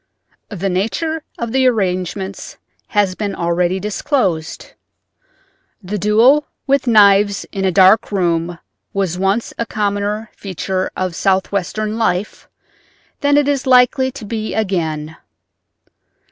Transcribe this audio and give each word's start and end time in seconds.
The 0.49 0.67
nature 0.67 1.21
of 1.37 1.51
the 1.51 1.67
arrangements 1.67 2.57
has 2.87 3.13
been 3.13 3.35
already 3.35 3.79
disclosed. 3.79 4.71
The 5.83 5.99
duel 5.99 6.47
with 6.65 6.87
knives 6.87 7.45
in 7.51 7.65
a 7.65 7.71
dark 7.71 8.11
room 8.11 8.57
was 8.93 9.19
once 9.19 9.53
a 9.59 9.65
commoner 9.67 10.31
feature 10.35 10.89
of 10.95 11.13
Southwestern 11.15 11.99
life 11.99 12.47
than 13.19 13.37
it 13.37 13.47
is 13.47 13.67
likely 13.67 14.11
to 14.13 14.25
be 14.25 14.55
again. 14.55 15.17